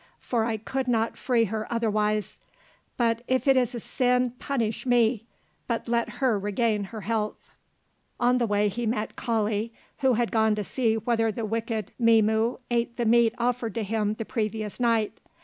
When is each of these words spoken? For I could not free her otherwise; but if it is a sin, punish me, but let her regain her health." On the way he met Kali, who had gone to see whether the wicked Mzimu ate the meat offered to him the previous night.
For 0.19 0.45
I 0.45 0.57
could 0.57 0.87
not 0.87 1.15
free 1.15 1.43
her 1.45 1.71
otherwise; 1.71 2.39
but 2.97 3.21
if 3.27 3.47
it 3.47 3.55
is 3.55 3.75
a 3.75 3.79
sin, 3.79 4.31
punish 4.39 4.83
me, 4.87 5.27
but 5.67 5.87
let 5.87 6.13
her 6.25 6.39
regain 6.39 6.85
her 6.85 7.01
health." 7.01 7.53
On 8.19 8.39
the 8.39 8.47
way 8.47 8.67
he 8.67 8.87
met 8.87 9.15
Kali, 9.15 9.71
who 9.99 10.13
had 10.13 10.31
gone 10.31 10.55
to 10.55 10.63
see 10.63 10.95
whether 10.97 11.31
the 11.31 11.45
wicked 11.45 11.91
Mzimu 12.01 12.57
ate 12.71 12.97
the 12.97 13.05
meat 13.05 13.35
offered 13.37 13.75
to 13.75 13.83
him 13.83 14.15
the 14.15 14.25
previous 14.25 14.79
night. 14.79 15.19